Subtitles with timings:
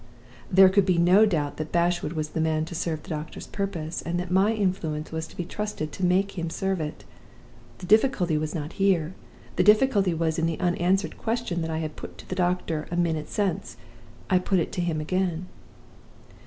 [0.51, 4.01] "There could be no doubt that Bashwood was the man to serve the doctor's purpose,
[4.01, 7.03] and that my influence was to be trusted to make him serve it.
[7.77, 9.13] The difficulty was not here:
[9.57, 12.97] the difficulty was in the unanswered question that I had put to the doctor a
[12.97, 13.77] minute since.
[14.27, 15.45] I put it to him again.